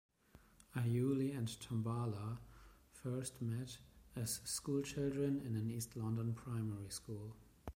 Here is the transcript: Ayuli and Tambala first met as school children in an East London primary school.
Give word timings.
Ayuli 0.75 1.31
and 1.37 1.47
Tambala 1.59 2.39
first 2.91 3.39
met 3.39 3.77
as 4.15 4.41
school 4.45 4.81
children 4.81 5.41
in 5.45 5.55
an 5.55 5.69
East 5.69 5.95
London 5.95 6.33
primary 6.33 6.89
school. 6.89 7.35